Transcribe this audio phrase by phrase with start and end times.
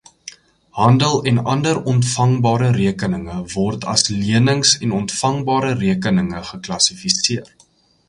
[0.83, 7.59] Handel- en ander ontvangbare rekeninge word as lenings en ontvangbare rekeninge geklassifiseer.